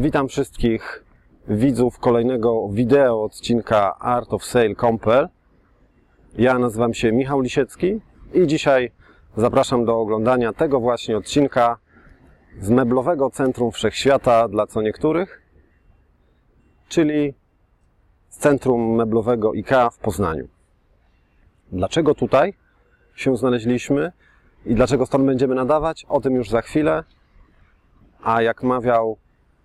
[0.00, 1.04] Witam wszystkich
[1.48, 5.28] widzów kolejnego wideo odcinka Art of Sale Compel.
[6.34, 8.00] Ja nazywam się Michał Lisiecki
[8.34, 8.92] i dzisiaj
[9.36, 11.78] zapraszam do oglądania tego właśnie odcinka
[12.60, 15.42] z meblowego centrum wszechświata dla co niektórych,
[16.88, 17.34] czyli
[18.28, 20.48] z centrum meblowego IKEA w Poznaniu.
[21.72, 22.54] Dlaczego tutaj
[23.14, 24.12] się znaleźliśmy
[24.66, 26.06] i dlaczego stąd będziemy nadawać?
[26.08, 27.04] O tym już za chwilę.
[28.22, 29.18] A jak mawiał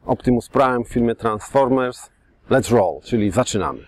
[0.06, 2.10] Optimus Prime w filmie Transformers,
[2.50, 3.80] let's roll, czyli zaczynamy.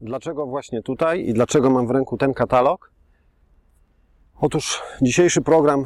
[0.00, 2.92] Dlaczego właśnie tutaj i dlaczego mam w ręku ten katalog?
[4.40, 5.84] Otóż dzisiejszy program,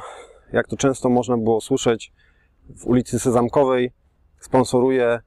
[0.52, 2.12] jak to często można było słyszeć,
[2.76, 3.92] w ulicy Sezamkowej
[4.38, 5.20] sponsoruje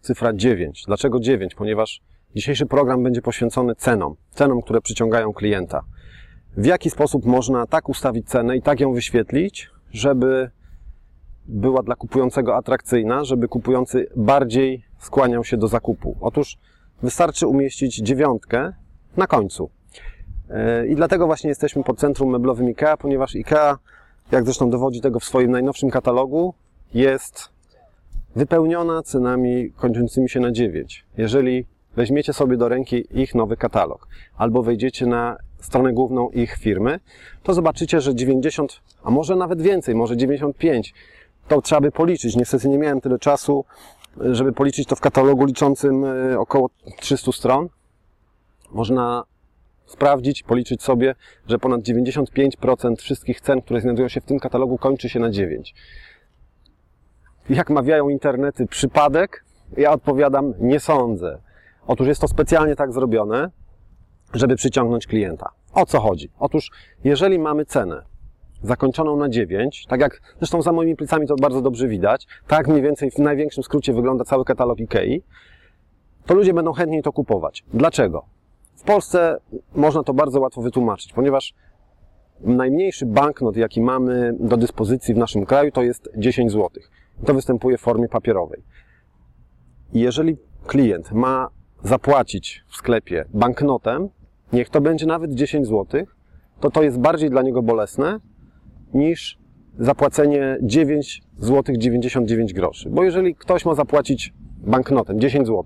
[0.00, 0.82] cyfra 9.
[0.86, 1.54] Dlaczego 9?
[1.54, 2.00] Ponieważ
[2.34, 5.82] dzisiejszy program będzie poświęcony cenom, cenom, które przyciągają klienta.
[6.56, 10.50] W jaki sposób można tak ustawić cenę i tak ją wyświetlić, żeby
[11.48, 16.16] była dla kupującego atrakcyjna, żeby kupujący bardziej skłaniał się do zakupu.
[16.20, 16.58] Otóż
[17.02, 18.72] wystarczy umieścić dziewiątkę
[19.16, 19.70] na końcu.
[20.88, 23.76] I dlatego właśnie jesteśmy pod centrum meblowym IKEA, ponieważ IKEA,
[24.32, 26.54] jak zresztą dowodzi tego w swoim najnowszym katalogu,
[26.94, 27.48] jest
[28.36, 31.04] wypełniona cenami kończącymi się na 9.
[31.16, 37.00] Jeżeli weźmiecie sobie do ręki ich nowy katalog, albo wejdziecie na stronę główną ich firmy,
[37.42, 40.94] to zobaczycie, że 90, a może nawet więcej, może 95,
[41.48, 42.36] to trzeba by policzyć.
[42.36, 43.64] Niestety nie miałem tyle czasu,
[44.20, 47.68] żeby policzyć to w katalogu liczącym e, około 300 stron.
[48.70, 49.24] Można
[49.86, 51.14] sprawdzić, policzyć sobie,
[51.46, 55.74] że ponad 95% wszystkich cen, które znajdują się w tym katalogu, kończy się na 9.
[57.48, 59.44] Jak mawiają internety, przypadek?
[59.76, 61.38] Ja odpowiadam, nie sądzę.
[61.86, 63.50] Otóż jest to specjalnie tak zrobione,
[64.34, 65.50] żeby przyciągnąć klienta.
[65.72, 66.30] O co chodzi?
[66.38, 66.70] Otóż,
[67.04, 68.02] jeżeli mamy cenę
[68.62, 72.82] zakończoną na 9, tak jak zresztą za moimi plecami to bardzo dobrze widać, tak mniej
[72.82, 75.22] więcej w największym skrócie wygląda cały katalog IKEA,
[76.26, 77.64] to ludzie będą chętniej to kupować.
[77.74, 78.24] Dlaczego?
[78.76, 79.40] W Polsce
[79.74, 81.54] można to bardzo łatwo wytłumaczyć, ponieważ
[82.40, 86.70] najmniejszy banknot, jaki mamy do dyspozycji w naszym kraju, to jest 10 zł.
[87.24, 88.62] To występuje w formie papierowej.
[89.92, 90.36] Jeżeli
[90.66, 91.48] klient ma
[91.84, 94.08] zapłacić w sklepie banknotem,
[94.52, 96.06] niech to będzie nawet 10 zł,
[96.60, 98.20] to to jest bardziej dla niego bolesne
[98.94, 99.38] niż
[99.78, 102.90] zapłacenie 9 zł 99 groszy.
[102.90, 104.32] Bo jeżeli ktoś ma zapłacić
[104.66, 105.64] banknotem 10 zł,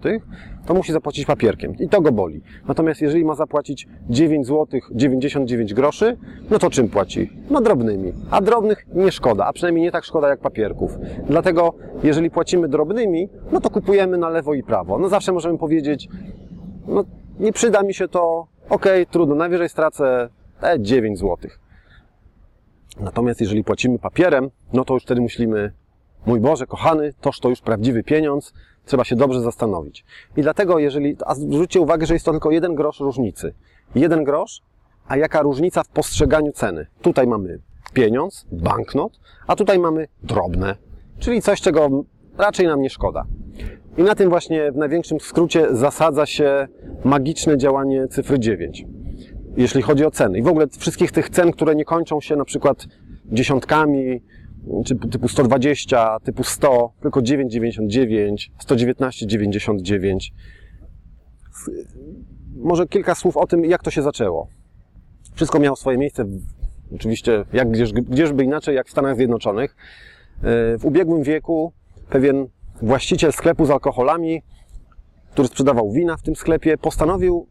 [0.67, 2.43] to musi zapłacić papierkiem i to go boli.
[2.69, 6.17] Natomiast jeżeli ma zapłacić 9 zł 99 groszy,
[6.51, 7.31] no to czym płaci?
[7.51, 8.13] No drobnymi.
[8.31, 10.99] A drobnych nie szkoda, a przynajmniej nie tak szkoda jak papierków.
[11.27, 14.99] Dlatego jeżeli płacimy drobnymi, no to kupujemy na lewo i prawo.
[14.99, 16.09] No zawsze możemy powiedzieć,
[16.89, 17.05] no
[17.41, 20.29] nie przyda mi się to, ok, trudno, najwyżej stracę
[20.61, 21.37] te 9 zł.
[23.01, 25.73] Natomiast jeżeli płacimy papierem, no to już wtedy myślimy,
[26.27, 28.53] mój Boże, kochany, toż to już prawdziwy pieniądz,
[28.84, 30.05] trzeba się dobrze zastanowić.
[30.37, 33.55] I dlatego, jeżeli, a zwróćcie uwagę, że jest to tylko jeden grosz różnicy.
[33.95, 34.62] Jeden grosz,
[35.09, 36.87] a jaka różnica w postrzeganiu ceny?
[37.03, 37.59] Tutaj mamy
[37.93, 40.77] pieniądz, banknot, a tutaj mamy drobne,
[41.19, 41.89] czyli coś, czego
[42.39, 43.25] raczej nam nie szkoda.
[43.99, 46.69] I na tym właśnie w największym skrócie zasadza się
[47.05, 48.87] magiczne działanie cyfry 9
[49.60, 50.38] jeśli chodzi o ceny.
[50.38, 52.87] I w ogóle wszystkich tych cen, które nie kończą się na przykład
[53.25, 54.22] dziesiątkami,
[54.87, 60.19] czy typu 120, typu 100, tylko 9,99, 119,99.
[62.56, 64.48] Może kilka słów o tym, jak to się zaczęło.
[65.34, 66.25] Wszystko miało swoje miejsce,
[66.94, 69.77] oczywiście, jak gdzież, gdzieżby inaczej, jak w Stanach Zjednoczonych.
[70.78, 71.72] W ubiegłym wieku
[72.10, 72.48] pewien
[72.82, 74.42] właściciel sklepu z alkoholami,
[75.31, 77.47] który sprzedawał wina w tym sklepie, postanowił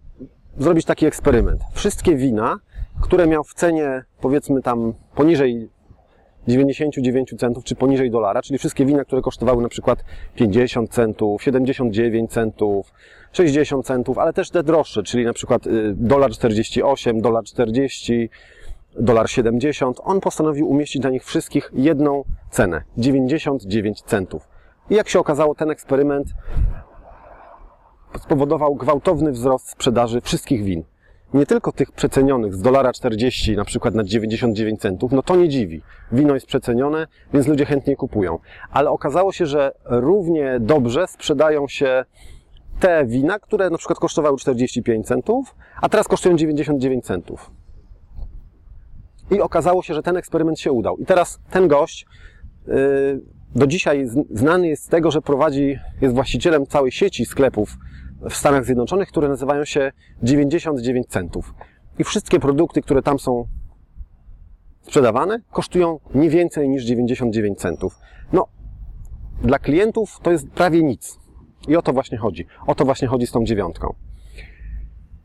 [0.58, 1.62] zrobić taki eksperyment.
[1.74, 2.60] Wszystkie wina,
[3.02, 5.70] które miał w cenie powiedzmy tam poniżej
[6.48, 10.04] 99 centów, czy poniżej dolara, czyli wszystkie wina, które kosztowały na przykład
[10.36, 12.94] 50 centów, 79 centów,
[13.32, 18.30] 60 centów, ale też te droższe, czyli na przykład y, dolar 48, dolar 40,
[19.00, 19.98] dolar 70.
[20.04, 24.48] On postanowił umieścić dla nich wszystkich jedną cenę 99 centów.
[24.90, 26.28] I jak się okazało, ten eksperyment
[28.18, 30.84] spowodował gwałtowny wzrost sprzedaży wszystkich win.
[31.34, 35.50] Nie tylko tych przecenionych z dolara 40 na przykład na 99 centów, no to nie
[35.50, 35.82] dziwi.
[36.12, 38.40] Wino jest przecenione, więc ludzie chętnie kupują.
[38.72, 42.06] Ale okazało się, że równie dobrze sprzedają się
[42.80, 47.52] te wina, które na przykład kosztowały 45 centów, a teraz kosztują 99 centów.
[49.32, 50.98] I okazało się, że ten eksperyment się udał.
[50.98, 52.06] I teraz ten gość
[52.68, 53.22] yy,
[53.56, 57.78] do dzisiaj znany jest z tego, że prowadzi, jest właścicielem całej sieci sklepów
[58.30, 59.92] w Stanach Zjednoczonych, które nazywają się
[60.24, 61.54] 99 centów.
[62.00, 63.48] I wszystkie produkty, które tam są
[64.82, 68.00] sprzedawane, kosztują nie więcej niż 99 centów.
[68.34, 68.48] No,
[69.44, 71.20] dla klientów to jest prawie nic.
[71.68, 72.46] I o to właśnie chodzi.
[72.68, 73.96] O to właśnie chodzi z tą dziewiątką.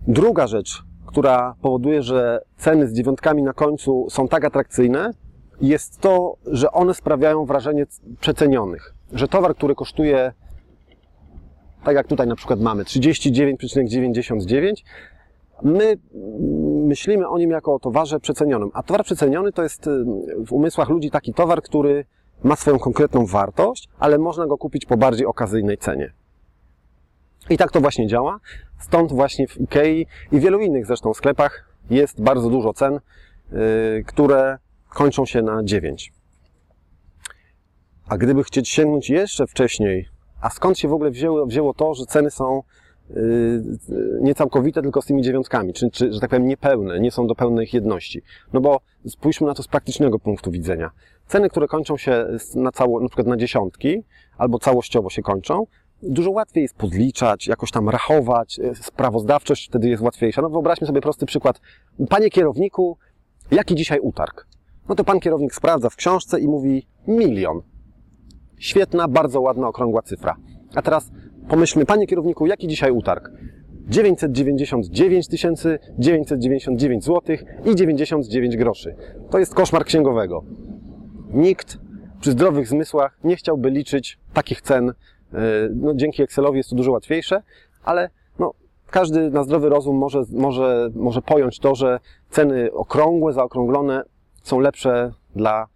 [0.08, 5.10] Druga rzecz, która powoduje, że ceny z dziewiątkami na końcu są tak atrakcyjne,
[5.60, 7.86] jest to, że one sprawiają wrażenie
[8.20, 8.94] przecenionych.
[9.12, 10.32] Że towar, który kosztuje,
[11.84, 14.72] tak jak tutaj na przykład mamy, 39,99,
[15.62, 15.96] my
[16.86, 18.70] myślimy o nim jako o towarze przecenionym.
[18.74, 19.90] A towar przeceniony to jest
[20.46, 22.04] w umysłach ludzi taki towar, który
[22.44, 26.12] ma swoją konkretną wartość, ale można go kupić po bardziej okazyjnej cenie.
[27.50, 28.40] I tak to właśnie działa.
[28.78, 32.92] Stąd właśnie w Ikei i wielu innych zresztą sklepach jest bardzo dużo cen,
[33.52, 34.58] yy, które
[34.94, 36.12] kończą się na 9.
[38.08, 40.08] A gdyby chcieć sięgnąć jeszcze wcześniej,
[40.40, 42.62] a skąd się w ogóle wzięło, wzięło to, że ceny są
[43.10, 43.16] yy,
[44.20, 47.34] nie całkowite, tylko z tymi dziewiątkami, czy, czy, że tak powiem, niepełne, nie są do
[47.34, 48.22] pełnej ich jedności.
[48.52, 50.90] No bo spójrzmy na to z praktycznego punktu widzenia.
[51.26, 54.04] Ceny, które kończą się na cało, na przykład na dziesiątki,
[54.38, 55.66] albo całościowo się kończą,
[56.02, 60.42] dużo łatwiej jest podliczać, jakoś tam rachować, e, sprawozdawczość wtedy jest łatwiejsza.
[60.42, 61.60] No wyobraźmy sobie prosty przykład.
[62.08, 62.98] Panie kierowniku,
[63.50, 64.46] jaki dzisiaj utarg?
[64.88, 67.62] No to pan kierownik sprawdza w książce i mówi milion.
[68.58, 70.36] Świetna, bardzo ładna, okrągła cyfra.
[70.74, 71.10] A teraz
[71.48, 73.30] pomyślmy, panie kierowniku, jaki dzisiaj utarg?
[73.88, 75.26] 999
[75.98, 78.96] 999 zł i 99 groszy.
[79.30, 80.44] To jest koszmar księgowego.
[81.30, 81.78] Nikt
[82.20, 84.92] przy zdrowych zmysłach nie chciałby liczyć takich cen
[85.34, 87.42] E, no, dzięki Excelowi jest to dużo łatwiejsze,
[87.84, 88.52] ale no,
[88.90, 94.02] każdy na zdrowy rozum może, może, może pojąć to, że ceny okrągłe, zaokrąglone
[94.44, 95.66] są lepsze dla,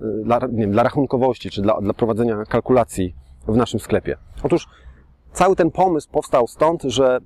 [0.00, 3.14] e, dla, nie wiem, dla rachunkowości, czy dla, dla prowadzenia kalkulacji
[3.48, 4.16] w naszym sklepie.
[4.42, 4.66] Otóż
[5.32, 7.18] cały ten pomysł powstał stąd, że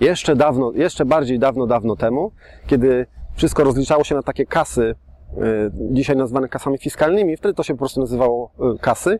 [0.00, 2.32] jeszcze dawno, jeszcze bardziej dawno, dawno temu,
[2.66, 4.94] kiedy wszystko rozliczało się na takie kasy,
[5.36, 8.50] e, dzisiaj nazwane kasami fiskalnymi, wtedy to się po prostu nazywało
[8.80, 9.18] kasy,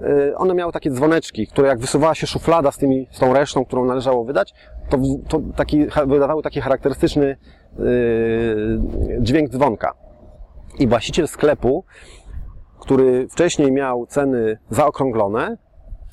[0.00, 3.64] Y, one miały takie dzwoneczki, które jak wysuwała się szuflada z, tymi, z tą resztą,
[3.64, 4.54] którą należało wydać,
[4.88, 4.98] to,
[5.28, 7.36] to taki, wydawały taki charakterystyczny
[9.20, 9.94] dźwięk dzwonka.
[10.78, 11.84] I właściciel sklepu,
[12.80, 15.56] który wcześniej miał ceny zaokrąglone,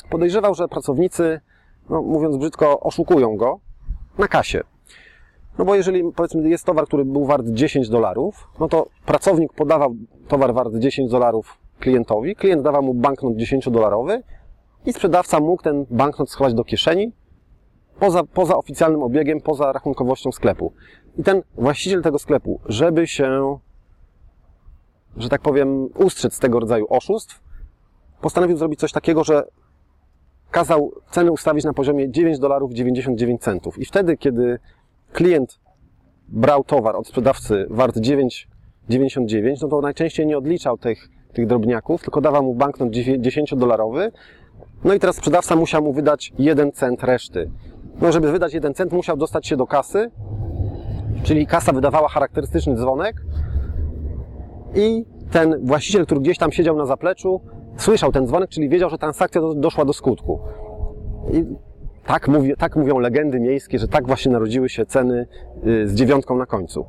[0.10, 1.42] podejrzewał, że pracownicy,
[1.90, 3.60] no, mówiąc brzydko, oszukują go
[4.18, 4.64] na kasie.
[5.58, 9.96] No bo jeżeli powiedzmy jest towar, który był wart 10 dolarów, no to pracownik podawał
[10.28, 14.22] towar wart 10 dolarów klientowi, klient dawał mu banknot 10-dolarowy
[14.86, 17.12] i sprzedawca mógł ten banknot schować do kieszeni
[18.00, 20.74] poza, poza oficjalnym obiegiem, poza rachunkowością sklepu.
[21.18, 23.58] I ten właściciel tego sklepu, żeby się,
[25.18, 27.42] że tak powiem, ustrzec tego rodzaju oszustw,
[28.22, 29.44] postanowił zrobić coś takiego, że
[30.52, 33.80] kazał ceny ustawić na poziomie 9 dolarów 99 centów.
[33.80, 34.60] I wtedy, kiedy
[35.12, 35.60] klient
[36.28, 42.22] brał towar od sprzedawcy wart 9,99, no to najczęściej nie odliczał tych tych drobniaków, tylko
[42.22, 44.12] dawał mu banknot 10-dolarowy.
[44.84, 47.52] No i teraz sprzedawca musiał mu wydać 1 cent reszty.
[48.02, 50.12] No, żeby wydać 1 cent, musiał dostać się do kasy,
[51.24, 53.16] czyli kasa wydawała charakterystyczny dzwonek
[54.76, 57.42] i ten właściciel, który gdzieś tam siedział na zapleczu,
[57.78, 60.40] słyszał ten dzwonek, czyli wiedział, że transakcja doszła do skutku.
[61.34, 61.46] I
[62.06, 65.28] tak, mówi, tak mówią legendy miejskie, że tak właśnie narodziły się ceny
[65.68, 66.86] y, z dziewiątką na końcu.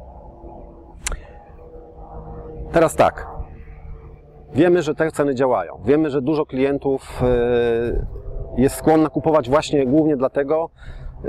[2.73, 3.27] Teraz tak.
[4.55, 5.79] Wiemy, że te ceny działają.
[5.85, 8.07] Wiemy, że dużo klientów e,
[8.57, 10.71] jest skłonna kupować właśnie głównie dlatego,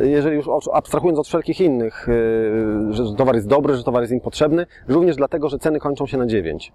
[0.04, 4.22] jeżeli już abstrahując od wszelkich innych, e, że towar jest dobry, że towar jest im
[4.22, 6.74] potrzebny, również dlatego, że ceny kończą się na 9.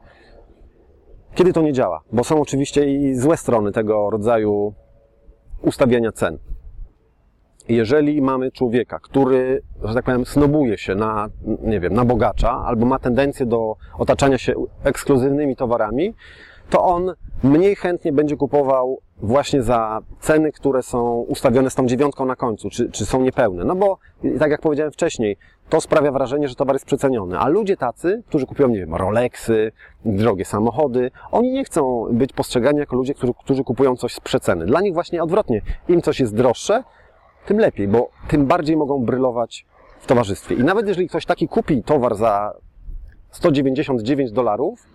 [1.34, 2.00] Kiedy to nie działa?
[2.12, 4.74] Bo są oczywiście i złe strony tego rodzaju
[5.62, 6.38] ustawiania cen.
[7.68, 11.28] Jeżeli mamy człowieka, który, że tak powiem, snobuje się na,
[11.62, 16.14] nie wiem, na bogacza, albo ma tendencję do otaczania się ekskluzywnymi towarami,
[16.70, 22.24] to on mniej chętnie będzie kupował właśnie za ceny, które są ustawione z tą dziewiątką
[22.24, 23.64] na końcu, czy, czy są niepełne.
[23.64, 23.98] No bo,
[24.38, 25.36] tak jak powiedziałem wcześniej,
[25.68, 27.38] to sprawia wrażenie, że towar jest przeceniony.
[27.38, 29.72] A ludzie tacy, którzy kupują, nie wiem, Rolexy,
[30.04, 34.66] drogie samochody, oni nie chcą być postrzegani jako ludzie, którzy, którzy kupują coś z przeceny.
[34.66, 35.62] Dla nich właśnie odwrotnie.
[35.88, 36.84] Im coś jest droższe,
[37.46, 39.66] tym lepiej, bo tym bardziej mogą brylować
[40.00, 40.54] w towarzystwie.
[40.54, 42.54] I nawet jeżeli ktoś taki kupi towar za
[43.30, 44.86] 199 dolarów,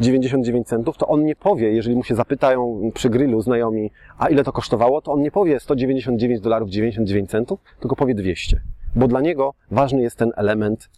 [0.00, 4.44] 99 centów, to on nie powie, jeżeli mu się zapytają przy grillu znajomi, a ile
[4.44, 8.60] to kosztowało, to on nie powie 199 dolarów 99 centów, tylko powie 200.
[8.96, 10.90] Bo dla niego ważny jest ten element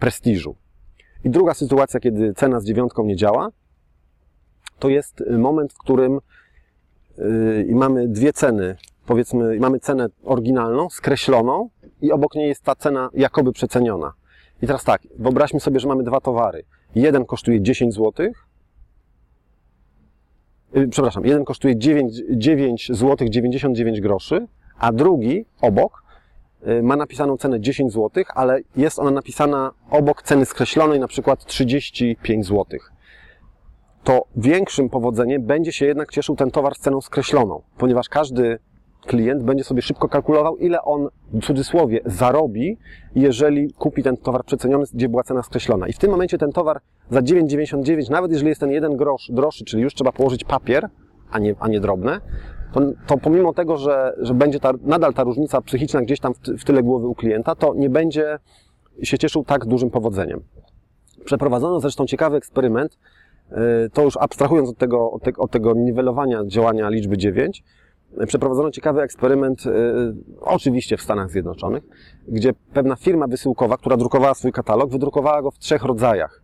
[0.00, 0.54] prestiżu.
[1.24, 3.48] I druga sytuacja, kiedy cena z dziewiątką nie działa,
[4.78, 6.20] to jest moment, w którym
[7.18, 8.76] yy, mamy dwie ceny
[9.08, 11.70] powiedzmy, mamy cenę oryginalną, skreśloną
[12.02, 14.12] i obok niej jest ta cena jakoby przeceniona.
[14.62, 16.64] I teraz tak, wyobraźmy sobie, że mamy dwa towary.
[16.94, 18.26] Jeden kosztuje 10 zł,
[20.76, 24.46] y, przepraszam, jeden kosztuje 9, 9 zł 99 groszy,
[24.78, 26.02] a drugi obok
[26.68, 31.44] y, ma napisaną cenę 10 zł, ale jest ona napisana obok ceny skreślonej, na przykład
[31.44, 32.64] 35 zł.
[34.04, 38.58] To większym powodzeniem będzie się jednak cieszył ten towar z ceną skreśloną, ponieważ każdy
[39.06, 42.78] klient będzie sobie szybko kalkulował, ile on w cudzysłowie zarobi,
[43.14, 45.88] jeżeli kupi ten towar przeceniony, gdzie była cena skreślona.
[45.88, 49.64] I w tym momencie ten towar za 9,99, nawet jeżeli jest ten jeden grosz droższy,
[49.64, 50.88] czyli już trzeba położyć papier,
[51.30, 52.20] a nie, a nie drobne,
[52.72, 56.38] to, to pomimo tego, że, że będzie ta, nadal ta różnica psychiczna gdzieś tam w,
[56.60, 58.38] w tyle głowy u klienta, to nie będzie
[59.02, 60.40] się cieszył tak dużym powodzeniem.
[61.24, 62.98] Przeprowadzono zresztą ciekawy eksperyment,
[63.50, 63.56] yy,
[63.92, 67.87] to już abstrahując od tego, od od tego niwelowania działania liczby 9, yy,
[68.26, 69.72] przeprowadzono ciekawy eksperyment, yy,
[70.40, 71.82] oczywiście w Stanach Zjednoczonych,
[72.28, 76.42] gdzie pewna firma wysyłkowa, która drukowała swój katalog, wydrukowała go w trzech rodzajach.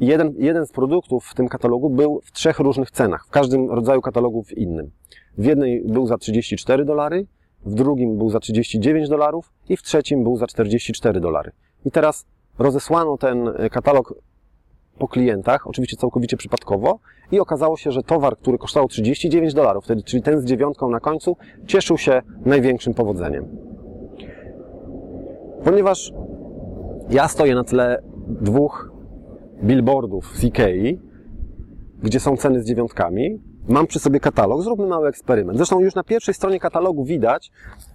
[0.00, 3.70] I jeden, jeden z produktów w tym katalogu był w trzech różnych cenach, w każdym
[3.70, 4.90] rodzaju katalogu w innym.
[5.38, 7.26] W jednej był za 34 dolary,
[7.66, 11.52] w drugim był za 39 dolarów i w trzecim był za 44 dolary.
[11.84, 12.26] I teraz
[12.58, 14.14] rozesłano ten e, katalog
[15.02, 16.98] po klientach, oczywiście całkowicie przypadkowo,
[17.32, 21.36] i okazało się, że towar, który kosztował 39 dolarów, czyli ten z dziewiątką na końcu,
[21.66, 23.48] cieszył się największym powodzeniem.
[25.64, 26.12] Ponieważ
[27.10, 28.92] ja stoję na tle dwóch
[29.64, 31.00] billboardów z Ikei,
[32.02, 35.58] gdzie są ceny z dziewiątkami, mam przy sobie katalog, zróbmy mały eksperyment.
[35.58, 37.50] Zresztą już na pierwszej stronie katalogu widać,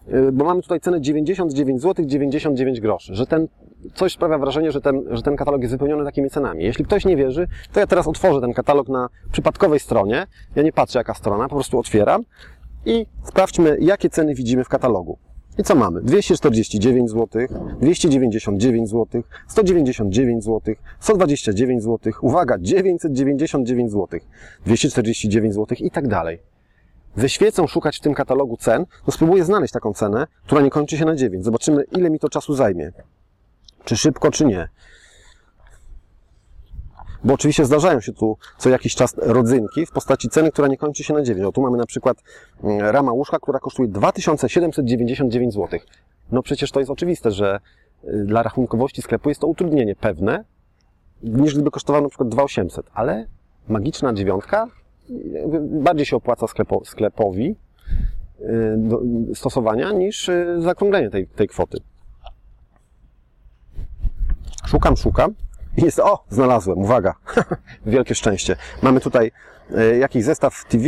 [0.07, 3.47] yy, bo mamy tutaj cenę 99 zł 99 groszy, że ten
[3.93, 6.63] coś sprawia wrażenie, że ten, że ten katalog jest wypełniony takimi cenami.
[6.63, 10.27] Jeśli ktoś nie wierzy, to ja teraz otworzę ten katalog na przypadkowej stronie.
[10.55, 12.23] Ja nie patrzę jaka strona, po prostu otwieram
[12.85, 15.17] i sprawdźmy, jakie ceny widzimy w katalogu.
[15.57, 16.01] I co mamy?
[16.01, 17.47] 249 zł,
[17.81, 24.19] 299 zł, 199 zł, 129 zł, uwaga, 999 zł,
[24.65, 26.39] 249 zł i tak dalej.
[27.15, 30.97] Ze świecą szukać w tym katalogu cen, to spróbuję znaleźć taką cenę, która nie kończy
[30.97, 31.45] się na 9.
[31.45, 32.91] Zobaczymy, ile mi to czasu zajmie.
[33.83, 34.67] Czy szybko, czy nie.
[37.23, 41.03] Bo oczywiście zdarzają się tu co jakiś czas rodzynki w postaci ceny, która nie kończy
[41.03, 41.45] się na 9.
[41.47, 42.23] O, tu mamy na przykład
[42.63, 45.79] mm, rama łóżka, która kosztuje 2799 zł.
[46.31, 47.59] No przecież to jest oczywiste, że
[48.03, 50.43] y, dla rachunkowości sklepu jest to utrudnienie pewne,
[51.23, 52.85] niż gdyby kosztowało na przykład 2800.
[52.93, 53.25] Ale
[53.67, 54.67] magiczna dziewiątka
[55.61, 57.55] bardziej się opłaca sklepo, sklepowi
[58.41, 59.01] y, do
[59.33, 61.77] stosowania niż y, zaokrąglenie tej, tej kwoty.
[64.65, 65.33] Szukam, szukam.
[65.77, 67.13] I jest, o, znalazłem, uwaga,
[67.85, 68.55] wielkie szczęście.
[68.81, 69.31] Mamy tutaj
[69.77, 70.85] e, jakiś zestaw TV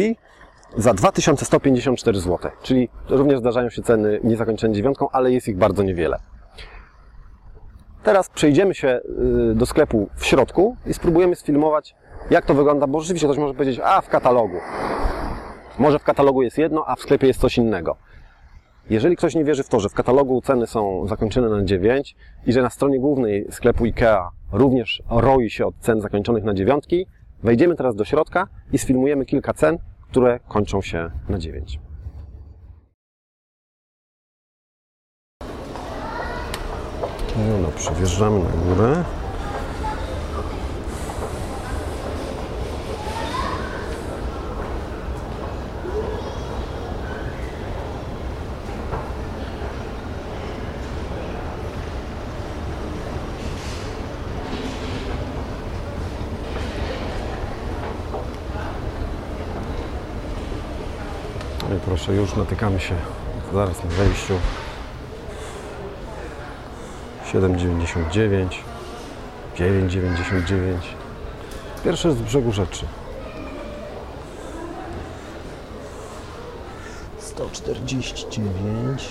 [0.78, 6.20] za 2154 zł, czyli również zdarzają się ceny niezakończone dziewiątką, ale jest ich bardzo niewiele.
[8.04, 9.00] Teraz przejdziemy się
[9.52, 11.96] y, do sklepu w środku i spróbujemy sfilmować,
[12.30, 14.58] jak to wygląda, bo rzeczywiście ktoś może powiedzieć, a w katalogu.
[15.80, 17.96] Może w katalogu jest jedno, a w sklepie jest coś innego.
[18.90, 22.16] Jeżeli ktoś nie wierzy w to, że w katalogu ceny są zakończone na 9
[22.46, 27.06] i że na stronie głównej sklepu IKEA również roi się od cen zakończonych na dziewiątki,
[27.44, 29.78] wejdziemy teraz do środka i sfilmujemy kilka cen,
[30.12, 31.80] które kończą się na 9.
[37.48, 39.04] No dobrze, wjeżdżamy na górę.
[62.00, 62.96] Proszę, już natykamy się
[63.54, 64.34] zaraz na wejściu.
[67.34, 68.48] 7,99
[69.56, 70.78] 9,99
[71.84, 72.86] Pierwsze z brzegu rzeczy.
[77.20, 79.10] 149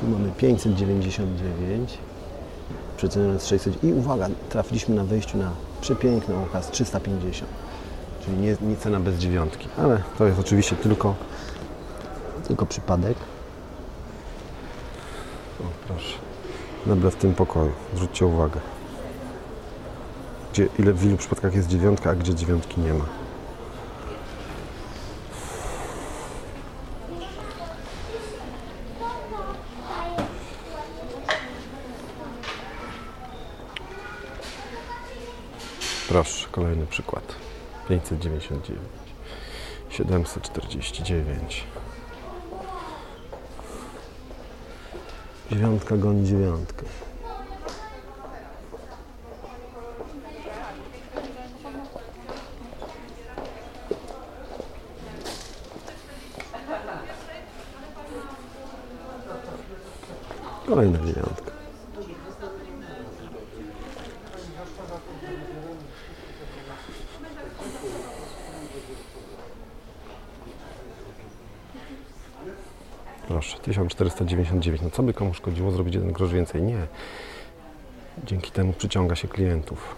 [0.00, 1.98] Tu mamy 599
[2.96, 5.50] Przecenione jest 600 i uwaga, trafiliśmy na wejściu na
[5.80, 7.65] przepiękny okaz 350
[8.26, 11.14] Czyli nie, nie cena bez dziewiątki, ale to jest oczywiście tylko
[12.46, 13.16] tylko przypadek.
[15.60, 16.18] O, proszę.
[16.86, 17.72] Meble w tym pokoju.
[17.94, 18.60] Zwróćcie uwagę.
[20.52, 23.04] Gdzie, ile w ilu przypadkach jest dziewiątka, a gdzie dziewiątki nie ma.
[36.08, 37.45] Proszę, kolejny przykład.
[37.88, 38.78] 599,
[39.90, 41.64] 749.
[45.50, 46.86] Dziewiątka goni dziewiątkę.
[60.66, 61.55] Kolejna dziewiątka.
[73.96, 74.82] Proszę, 1499.
[74.82, 76.62] No co by komu szkodziło zrobić jeden grosz więcej?
[76.62, 76.86] Nie.
[78.24, 79.96] Dzięki temu przyciąga się klientów.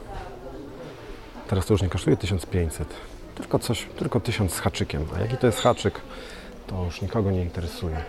[1.49, 2.89] Teraz to już nie kosztuje 1500.
[3.35, 5.07] Tylko coś, tylko 1000 z haczykiem.
[5.17, 6.01] A jaki to jest haczyk,
[6.67, 8.05] to już nikogo nie interesuje.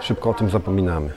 [0.00, 1.12] Szybko o tym zapominamy.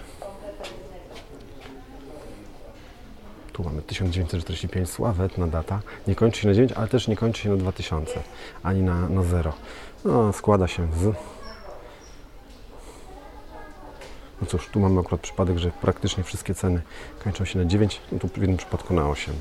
[3.54, 5.82] Tu mamy 1945, sławetna data.
[6.08, 8.20] Nie kończy się na 9, ale też nie kończy się na 2000,
[8.64, 9.54] ani na, na 0.
[10.06, 11.16] No, składa się z...
[14.42, 16.82] No cóż, tu mamy akurat przypadek, że praktycznie wszystkie ceny
[17.24, 19.34] kończą się na 9, no tu w jednym przypadku na 8.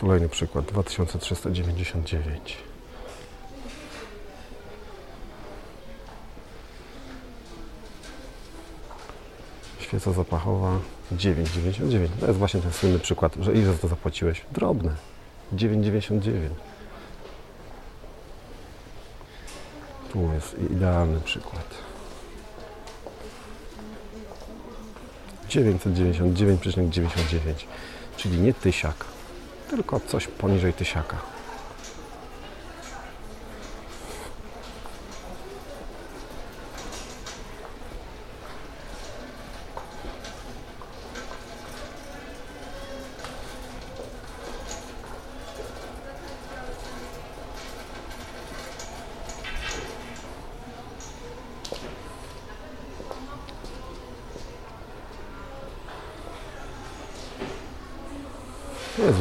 [0.00, 2.71] Kolejny przykład, 2399.
[9.92, 10.78] Świeca zapachowa
[11.12, 12.08] 9,99.
[12.20, 14.42] To jest właśnie ten słynny przykład, że ile za to zapłaciłeś?
[14.52, 14.94] Drobne.
[15.54, 16.48] 9,99.
[20.12, 21.64] Tu jest idealny przykład.
[25.48, 27.38] 999,99,
[28.16, 29.04] czyli nie tysiak,
[29.70, 31.16] tylko coś poniżej tysiaka.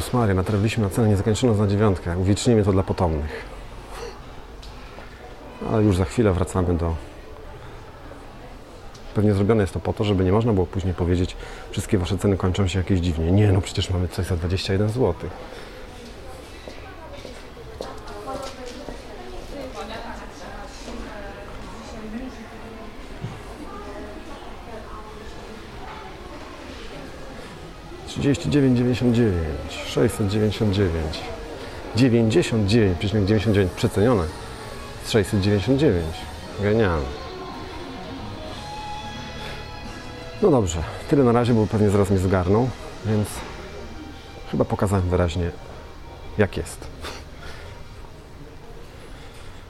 [0.01, 2.17] Jezus Maria, natrafiliśmy na cenę niezakończoną za dziewiątkę.
[2.17, 3.45] Uwiecznimy to dla potomnych.
[5.71, 6.95] Ale już za chwilę wracamy do...
[9.15, 11.37] Pewnie zrobione jest to po to, żeby nie można było później powiedzieć
[11.71, 13.31] wszystkie Wasze ceny kończą się jakieś dziwnie.
[13.31, 15.13] Nie, no przecież mamy coś za 21 zł.
[28.21, 29.31] 39,99,
[29.85, 31.19] 699,
[31.95, 34.23] 99,99 przecenione,
[35.07, 36.05] 699,
[36.61, 37.05] genialne.
[40.41, 42.69] No dobrze, tyle na razie, bo pewnie zaraz mnie zgarną,
[43.05, 43.27] więc
[44.51, 45.51] chyba pokazałem wyraźnie
[46.37, 46.87] jak jest.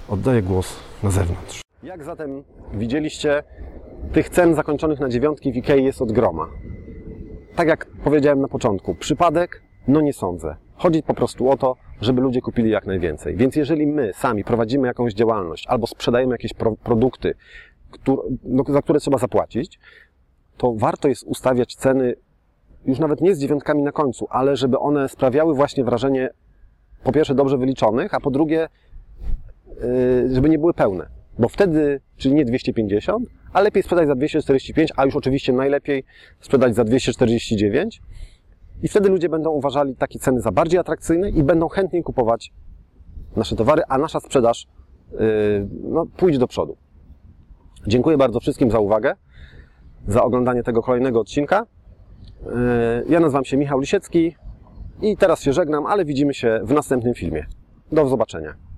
[0.10, 1.62] Oddaję głos na zewnątrz.
[1.84, 3.44] Jak zatem widzieliście,
[4.14, 6.48] tych cen zakończonych na dziewiątki w Ikei jest od groma.
[7.56, 9.62] Tak jak powiedziałem na początku, przypadek?
[9.88, 10.56] No nie sądzę.
[10.76, 13.36] Chodzi po prostu o to, żeby ludzie kupili jak najwięcej.
[13.36, 17.34] Więc jeżeli my sami prowadzimy jakąś działalność albo sprzedajemy jakieś pro produkty,
[17.92, 19.80] które, no, za które trzeba zapłacić,
[20.58, 22.16] to warto jest ustawiać ceny
[22.86, 26.30] już nawet nie z dziewiątkami na końcu, ale żeby one sprawiały właśnie wrażenie
[27.04, 28.70] po pierwsze dobrze wyliczonych, a po drugie
[29.68, 31.08] yy, żeby nie były pełne.
[31.40, 36.04] Bo wtedy, czyli nie 250, a lepiej sprzedać za 245, a już oczywiście najlepiej
[36.40, 38.02] sprzedać za 249
[38.84, 42.54] i wtedy ludzie będą uważali takie ceny za bardziej atrakcyjne i będą chętniej kupować
[43.36, 44.68] nasze towary, a nasza sprzedaż
[45.12, 45.20] yy,
[45.84, 46.78] no, pójdzie do przodu.
[47.88, 49.16] Dziękuję bardzo wszystkim za uwagę,
[50.08, 51.66] za oglądanie tego kolejnego odcinka.
[52.46, 52.52] Yy,
[53.10, 54.36] ja nazywam się Michał Lisiecki
[55.02, 57.46] i teraz się żegnam, ale widzimy się w następnym filmie.
[57.92, 58.71] Do zobaczenia.